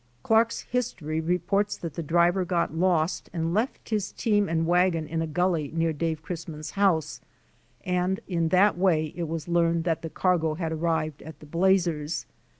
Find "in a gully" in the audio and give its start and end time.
5.07-5.69